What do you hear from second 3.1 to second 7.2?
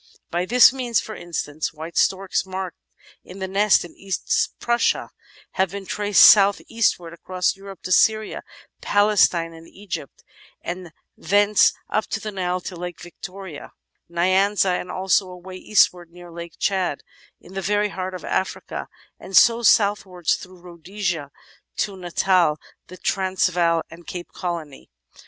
in the nest in East Prussia have been traced south eastwards